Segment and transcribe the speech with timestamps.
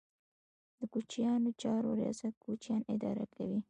[0.77, 3.59] د کوچیانو چارو ریاست کوچیان اداره کوي